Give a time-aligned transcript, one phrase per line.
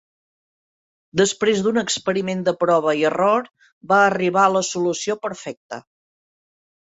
[1.19, 3.51] Després d'un experiment de prova i error,
[3.93, 5.81] va arribar a la solució perfecta.